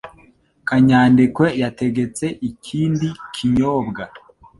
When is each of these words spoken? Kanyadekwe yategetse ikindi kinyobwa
Kanyadekwe 0.67 1.45
yategetse 1.61 2.25
ikindi 2.49 3.07
kinyobwa 3.33 4.03